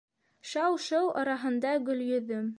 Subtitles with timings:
[0.51, 2.49] Шау-шыу араһында Гөлйөҙөм: